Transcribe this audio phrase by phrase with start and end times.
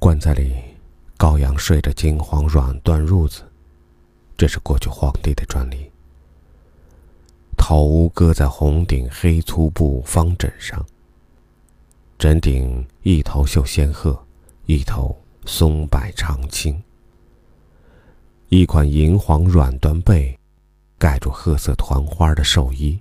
[0.00, 0.56] 棺材里，
[1.18, 3.42] 羔羊睡着金黄软缎褥子，
[4.34, 5.90] 这是过去皇帝的专利。
[7.54, 10.82] 头搁在红顶黑粗布方枕上，
[12.18, 14.18] 枕顶一头绣仙鹤，
[14.64, 16.82] 一头松柏长青。
[18.48, 20.34] 一款银黄软缎被，
[20.98, 22.98] 盖住褐色团花的寿衣，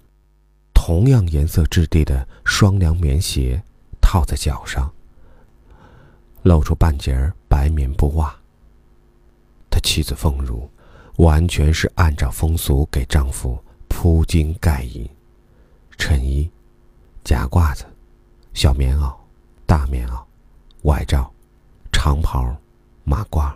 [0.73, 3.63] 同样颜色质地的双凉棉鞋
[4.01, 4.93] 套在脚上，
[6.43, 8.35] 露出半截白棉布袜。
[9.69, 10.69] 他妻子凤如，
[11.17, 13.61] 完全是按照风俗给丈夫。
[13.91, 15.09] 铺巾盖衣，
[15.97, 16.49] 衬衣、
[17.23, 17.83] 夹褂子、
[18.53, 19.13] 小棉袄、
[19.65, 20.23] 大棉袄、
[20.83, 21.29] 外罩、
[21.91, 22.55] 长袍、
[23.03, 23.53] 马褂，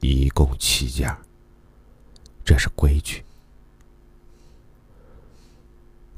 [0.00, 1.16] 一共七件。
[2.44, 3.24] 这是规矩。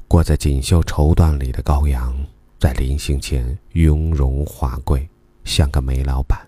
[0.07, 2.13] 裹在锦绣绸缎里的羔羊，
[2.59, 5.08] 在临行前雍容华贵，
[5.43, 6.47] 像个煤老板。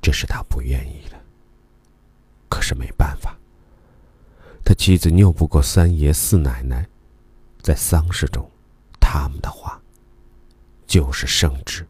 [0.00, 1.20] 这是他不愿意的，
[2.48, 3.38] 可是没办法。
[4.64, 6.88] 他妻子拗不过三爷四奶奶，
[7.60, 8.50] 在丧事中，
[9.00, 9.80] 他们的话
[10.86, 11.86] 就是圣旨。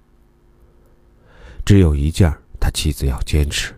[1.65, 3.75] 只有一件他妻子要坚持，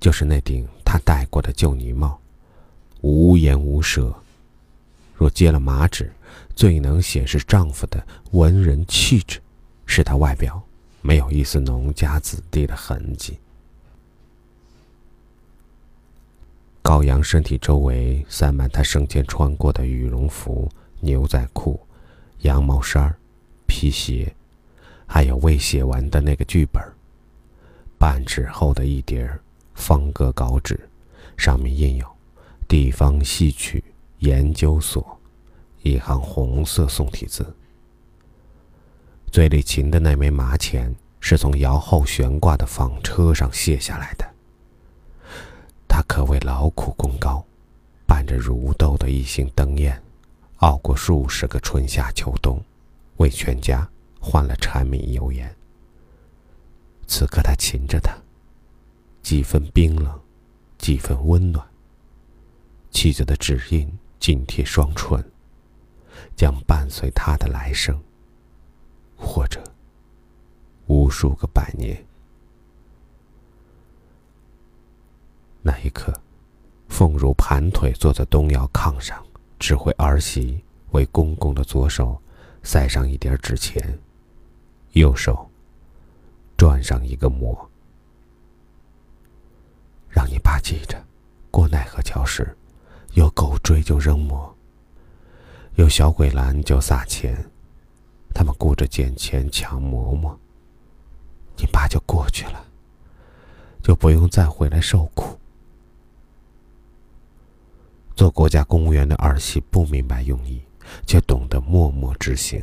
[0.00, 2.20] 就是那顶他戴过的旧呢帽，
[3.00, 4.12] 无言无舌。
[5.14, 6.12] 若揭了马纸，
[6.56, 9.40] 最能显示丈夫的文人气质，
[9.86, 10.60] 是他外表
[11.00, 13.38] 没有一丝农家子弟的痕迹。
[16.82, 21.78] 高阳身体周围塞满他生前穿过的羽绒服、牛仔裤、
[22.40, 23.14] 羊毛衫、
[23.66, 24.34] 皮鞋，
[25.06, 26.82] 还有未写完的那个剧本。
[27.98, 29.30] 半尺厚的一叠
[29.74, 30.88] 方格稿纸，
[31.36, 32.06] 上面印有
[32.66, 33.84] “地方戏曲
[34.20, 35.18] 研究所”
[35.82, 37.44] 一行红色宋体字。
[39.30, 44.26] 嘴里噙的那枚麻钱，是从摇后悬挂的纺车上卸下来的。
[45.86, 47.44] 他可谓劳苦功高，
[48.06, 50.00] 伴着如豆的一星灯焰，
[50.56, 52.62] 熬过数十个春夏秋冬，
[53.18, 53.88] 为全家
[54.18, 55.54] 换了柴米油盐。
[57.06, 58.16] 此刻他擒着他，
[59.22, 60.18] 几分冰冷，
[60.78, 61.64] 几分温暖。
[62.90, 65.22] 妻子的指印紧贴双唇，
[66.34, 67.98] 将伴随他的来生，
[69.18, 69.62] 或者
[70.86, 72.02] 无数个百年。
[75.60, 76.14] 那一刻，
[76.88, 79.22] 凤如盘腿坐在东窑炕上，
[79.58, 82.18] 指挥儿媳为公公的左手
[82.62, 83.98] 塞上一点纸钱，
[84.92, 85.50] 右手
[86.56, 87.68] 转上一个馍，
[90.08, 91.04] 让你爸记着：
[91.50, 92.56] 过奈何桥时，
[93.12, 94.56] 有狗追就扔馍，
[95.74, 97.50] 有小鬼拦就撒钱，
[98.34, 100.38] 他们顾着捡钱抢馍馍，
[101.56, 102.64] 你爸就过去了，
[103.82, 105.38] 就不用再回来受苦。
[108.14, 110.60] 做国家公务员的儿媳不明白用意，
[111.06, 112.62] 却懂得默默执行。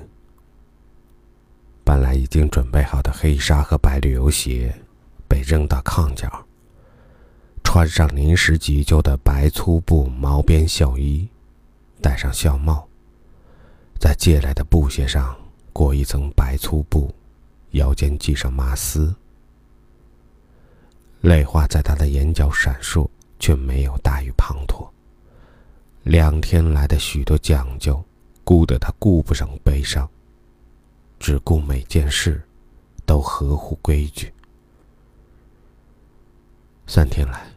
[1.84, 4.76] 本来已经准备好的黑纱和白旅游鞋
[5.28, 6.46] 被扔到炕角，
[7.64, 11.30] 穿上临时急救的白粗布毛边孝衣，
[12.02, 12.88] 戴上孝帽，
[14.00, 15.38] 在借来的布鞋上
[15.76, 17.14] 裹一层白粗布，
[17.72, 19.14] 腰间系上麻丝。
[21.20, 23.06] 泪花在他的眼角闪烁，
[23.40, 24.88] 却没有大雨滂沱。
[26.04, 28.02] 两天来的许多讲究，
[28.46, 30.10] 顾得他顾不上悲伤，
[31.20, 32.42] 只顾每件事
[33.06, 34.34] 都合乎规矩。
[36.88, 37.48] 三天来，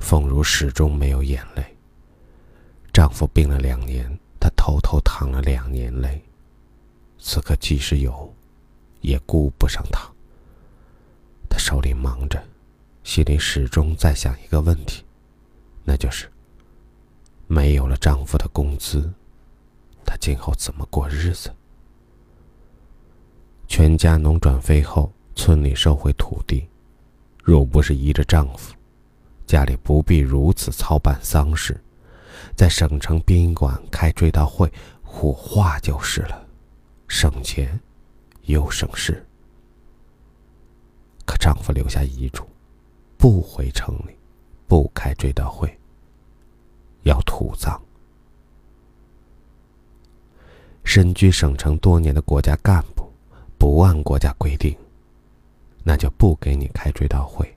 [0.00, 1.64] 凤如始终没有眼泪。
[2.92, 4.10] 丈夫病了两年，
[4.40, 6.20] 她偷偷淌了两年泪。
[7.26, 8.30] 此刻即使有，
[9.00, 10.06] 也顾不上他。
[11.48, 12.38] 她手里忙着，
[13.02, 15.02] 心里始终在想一个问题，
[15.84, 16.30] 那就是。
[17.46, 19.10] 没有了丈夫的工资，
[20.04, 21.50] 她今后怎么过日子？
[23.68, 26.68] 全家农转非后，村里收回土地，
[27.42, 28.74] 若不是依着丈夫，
[29.46, 31.82] 家里不必如此操办丧事，
[32.54, 34.70] 在省城宾馆开追悼会，
[35.02, 36.43] 火化就是了，
[37.08, 37.78] 省钱
[38.42, 39.24] 又省事。
[41.26, 42.46] 可丈夫留下遗嘱，
[43.16, 44.16] 不回城里，
[44.66, 45.78] 不开追悼会。
[47.04, 47.80] 要土葬。
[50.84, 53.10] 身居省城多年的国家干部，
[53.58, 54.76] 不按国家规定，
[55.82, 57.54] 那就不给你开追悼会。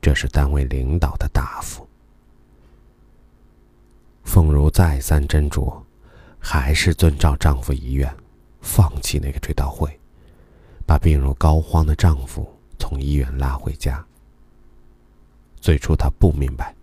[0.00, 1.86] 这是单位领导的答复。
[4.24, 5.82] 凤如再三斟酌，
[6.38, 8.14] 还是遵照丈夫遗愿，
[8.64, 10.00] 放弃那个追悼会，
[10.86, 14.04] 把病入膏肓的丈夫从医院拉回家。
[15.60, 16.74] 最初她不明白，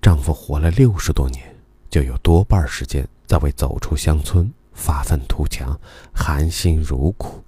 [0.00, 1.54] 丈夫活了六十多年，
[1.90, 5.78] 就有多半时间在为走出乡村发愤图强、
[6.14, 7.42] 含辛茹苦、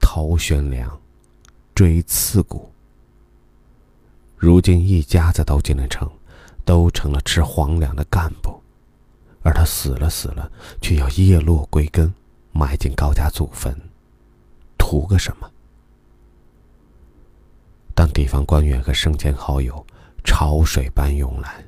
[0.00, 1.00] 头悬梁、
[1.74, 2.70] 锥刺股。
[4.36, 6.10] 如今一家子都进了城，
[6.64, 8.62] 都成了吃皇粮的干部，
[9.42, 10.50] 而他死了死了，
[10.80, 12.12] 却要叶落归根，
[12.54, 13.76] 埋进高家祖坟，
[14.78, 15.50] 图个什么？
[17.96, 19.84] 当地方官员和生前好友
[20.22, 21.64] 潮水般涌来，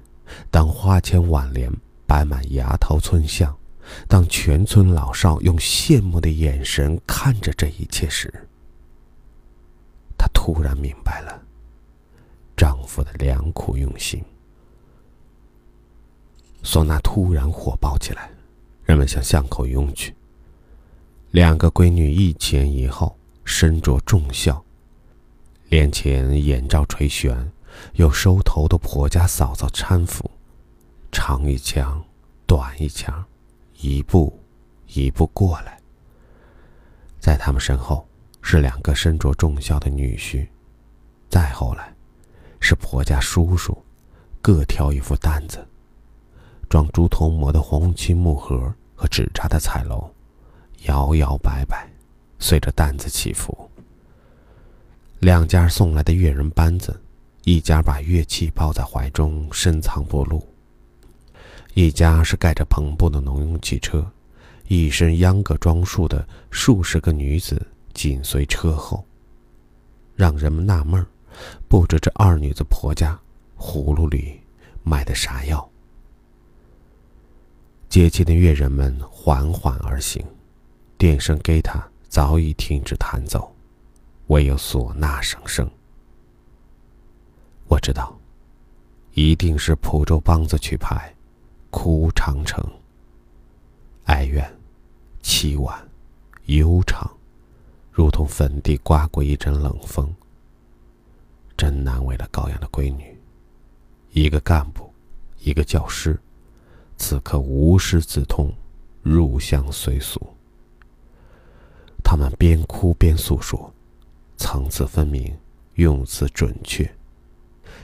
[0.49, 1.71] 当花千挽联
[2.07, 3.53] 摆满崖头村巷，
[4.07, 8.33] 当全村老少用羡慕的眼神看着这一切时，
[10.17, 11.43] 他突然明白了
[12.57, 14.25] 丈夫的良苦用心。
[16.63, 18.31] 唢呐突然火爆起来，
[18.85, 20.15] 人们向巷口涌去。
[21.37, 24.65] 两个闺女一前一后，身着重孝。
[25.69, 27.53] 脸前眼罩垂悬，
[27.93, 30.31] 有收头的婆家嫂嫂搀扶，
[31.13, 32.03] 长一枪，
[32.47, 33.23] 短一枪，
[33.81, 34.41] 一步
[34.87, 35.79] 一步过来。
[37.21, 38.09] 在他们身后
[38.41, 40.49] 是两个身着重孝的女婿，
[41.29, 41.95] 再后来
[42.61, 43.77] 是婆家叔叔，
[44.41, 45.69] 各挑一副担子，
[46.71, 50.11] 装猪头馍的红漆木盒和纸扎的彩楼，
[50.87, 51.89] 摇摇摆摆，
[52.39, 53.71] 随着担子起伏。
[55.21, 57.01] 两家送来的乐人班子，
[57.45, 60.39] 一家把乐器抱在怀中深藏不露；
[61.75, 64.05] 一家是盖着篷布的农用汽车，
[64.69, 69.05] 一身秧歌装束的数十个女子紧随车后。
[70.15, 71.07] 让人们纳闷儿，
[71.69, 73.19] 不知这二女子婆家
[73.59, 74.41] 葫芦里
[74.83, 75.69] 卖的啥药。
[77.89, 80.25] 接亲的乐人们缓缓而行，
[80.99, 83.55] 电声给他早已停止弹奏。
[84.29, 85.71] 唯有唢呐声声。
[87.69, 88.19] 我知道，
[89.13, 91.15] 一定是蒲州梆子曲牌，
[91.71, 92.65] 哭长城。
[94.07, 94.53] 哀怨、
[95.23, 95.89] 凄婉、
[96.47, 97.09] 悠长，
[97.93, 100.13] 如同坟地刮过一阵冷风。
[101.57, 103.17] 真难为了高阳的闺女，
[104.11, 104.93] 一个干部，
[105.39, 106.21] 一个教师，
[106.97, 108.53] 此刻无师自通，
[109.03, 110.21] 入乡随俗。
[112.09, 113.73] 他们边哭边诉说。
[114.37, 115.37] 层次分明，
[115.75, 116.89] 用词准确，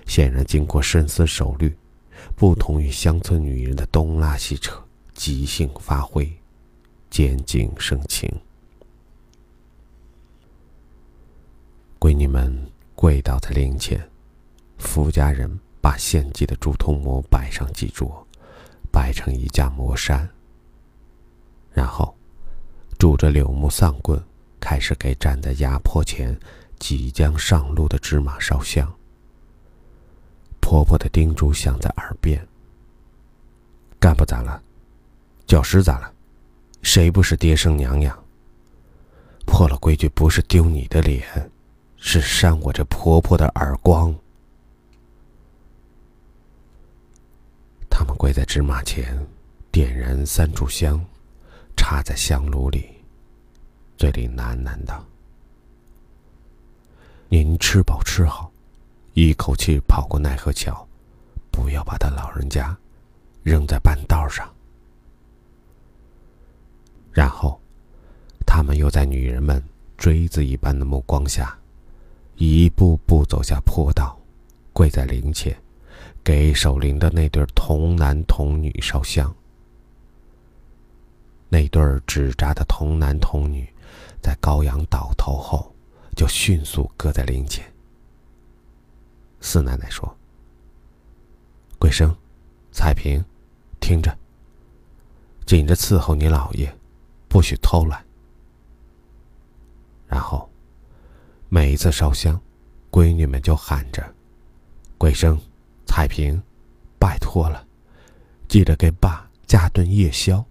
[0.07, 1.77] 显然经过深思熟虑，
[2.37, 4.81] 不同于乡村女人的东拉西扯、
[5.13, 6.31] 即兴发挥、
[7.11, 8.31] 渐进生情。
[11.99, 14.09] 闺女们跪倒在灵前，
[14.79, 18.25] 夫家人把献祭的猪头馍摆上祭桌，
[18.93, 20.29] 摆成一架魔山，
[21.73, 22.15] 然后
[23.03, 24.23] 拄着柳木丧棍。
[24.61, 26.39] 开始给站在压坡前、
[26.79, 28.89] 即将上路的芝麻烧香。
[30.61, 32.47] 婆婆的叮嘱响在耳边
[33.99, 34.63] ：“干部咋了？
[35.49, 36.15] 教师咋了？
[36.83, 38.17] 谁不是爹生娘养？
[39.47, 41.51] 破了规矩不是丢你的脸，
[41.97, 44.15] 是扇我这婆婆的耳光。”
[47.91, 49.27] 他们跪在芝麻前，
[49.73, 51.05] 点燃三炷香，
[51.83, 52.89] 插在香炉里。
[53.97, 55.05] 嘴里喃喃道
[57.29, 58.53] ：“您吃饱吃好，
[59.15, 60.87] 一口气跑过奈何桥，
[61.51, 62.75] 不要把他老人家
[63.43, 64.49] 扔在半道上。”
[67.11, 67.61] 然后，
[68.47, 69.61] 他们又在女人们
[69.99, 71.59] 锥子一般的目光下，
[72.37, 74.17] 一步步走下坡道，
[74.73, 75.61] 跪在灵前，
[76.23, 79.35] 给守灵的那对童男童女烧香。
[81.53, 83.69] 那对纸扎的童男童女。
[84.23, 85.75] 在高阳倒头后，
[86.17, 87.63] 就迅速搁在灵前。
[89.41, 90.17] 四奶奶说
[91.79, 92.17] ：“桂生、
[92.71, 93.23] 彩萍，
[93.81, 94.17] 听着，
[95.45, 96.73] 紧着伺候你姥爷，
[97.29, 98.03] 不许偷懒。”
[100.09, 100.49] 然后，
[101.51, 102.41] 每一次烧香，
[102.91, 104.15] 闺女们就喊着
[104.97, 105.39] ：“桂生、
[105.85, 106.41] 彩萍，
[106.99, 107.67] 拜托了，
[108.49, 110.43] 记得给爸加顿夜宵，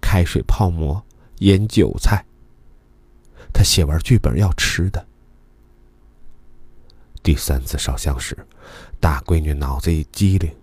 [0.00, 1.02] 开水泡馍，
[1.38, 2.24] 腌韭菜。”
[3.52, 5.06] 他写完剧本要吃的。
[7.22, 8.36] 第三次烧香时，
[9.00, 10.54] 大闺女脑子一机灵，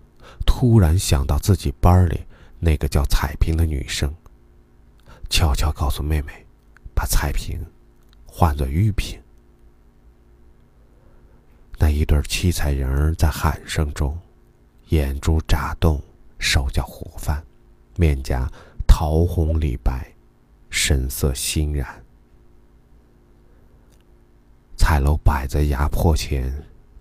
[0.46, 2.24] 突然想到自己班里
[2.58, 4.12] 那个叫彩萍的女生，
[5.28, 6.46] 悄悄告诉妹妹，
[6.94, 7.60] 把彩萍
[8.24, 9.20] 换作玉萍。
[11.78, 14.18] 那一对七彩人儿在喊声中，
[14.88, 16.02] 眼珠眨动，
[16.38, 17.44] 手脚活泛，
[17.96, 18.50] 面颊
[18.98, 20.10] 桃红李白，
[20.70, 22.02] 神色欣然。
[24.74, 26.50] 彩楼摆在崖坡前，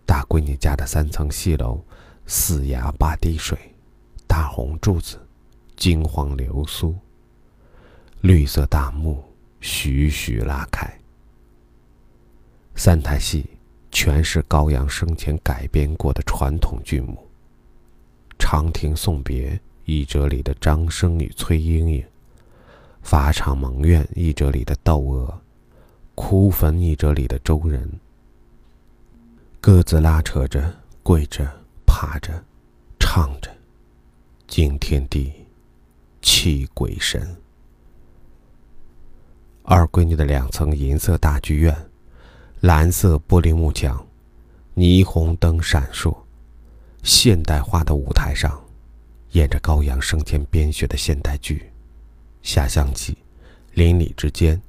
[0.05, 1.81] 大闺女家的三层戏楼，
[2.25, 3.57] 四崖八滴水，
[4.27, 5.25] 大红柱子，
[5.77, 6.93] 金黄流苏，
[8.19, 9.23] 绿色大幕
[9.61, 10.85] 徐徐拉开。
[12.75, 13.49] 三台戏
[13.89, 17.25] 全是高阳生前改编过的传统剧目，
[18.37, 19.51] 《长亭送别》
[19.85, 22.01] 一折里的张生与崔莺莺，
[23.01, 25.41] 《法场蒙院》一折里的窦娥。
[26.15, 27.99] 哭坟一折里的周人，
[29.59, 30.73] 各自拉扯着，
[31.03, 31.45] 跪着，
[31.85, 32.41] 趴着，
[32.97, 33.51] 唱着，
[34.47, 35.33] 惊天地，
[36.21, 37.35] 泣鬼神。
[39.63, 41.75] 二闺女的两层银色大剧院，
[42.61, 44.07] 蓝色玻璃幕墙，
[44.73, 46.15] 霓虹灯闪烁，
[47.03, 48.64] 现代化的舞台上，
[49.35, 51.57] 演着高阳生前编写的现代剧，
[52.41, 53.11] 《下乡记》，
[53.73, 54.59] 邻里之间。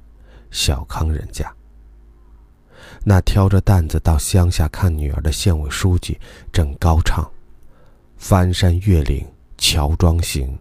[0.49, 1.53] 小康人家，
[3.03, 6.17] 那挑着担子到乡下看女儿的县委书记
[6.53, 7.29] 正高唱
[8.17, 10.57] ：“翻山越岭乔装行，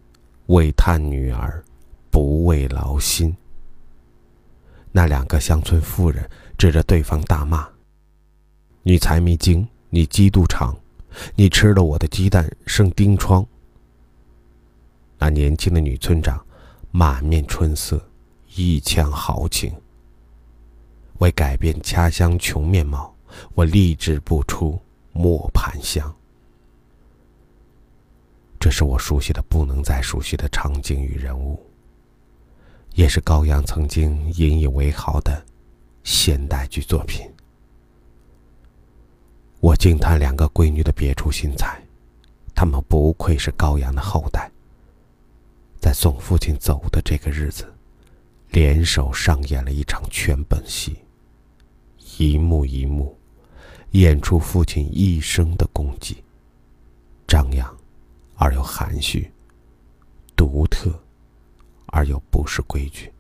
[0.46, 1.64] 为探女儿
[2.10, 3.34] 不畏劳心。”
[4.90, 7.66] 那两个乡村妇人指着对方大骂
[8.82, 10.76] ：“你财迷精，你鸡肚长，
[11.36, 13.44] 你吃了我的鸡蛋生钉疮。”
[15.18, 16.44] 那年轻的女村长
[16.90, 18.04] 满面春色。
[18.58, 19.70] 一腔豪情。
[21.18, 23.14] 为改变家乡穷面貌，
[23.54, 24.80] 我立志不出
[25.12, 26.10] 磨盘乡。
[28.58, 31.60] 这是我熟悉的不能再熟悉的场景与人物，
[32.94, 35.44] 也是高阳曾经引以为豪的
[36.02, 37.30] 现代剧作品。
[39.60, 41.78] 我惊叹两个闺女的别出心裁，
[42.54, 44.50] 她们不愧是高阳的后代，
[45.86, 47.72] 在送父亲走的这个日子。
[48.50, 50.96] 联手上演了一场全本戏，
[52.18, 53.16] 一幕一幕，
[53.92, 56.16] 演出父亲一生的功绩，
[57.28, 57.72] 张扬
[58.34, 59.30] 而又含蓄，
[60.34, 60.90] 独特
[61.86, 63.12] 而又不失规矩。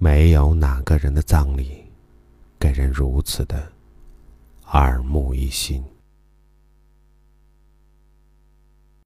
[0.00, 1.84] 没有哪个人的葬礼，
[2.58, 3.70] 给人如此的
[4.72, 5.84] 耳目一新。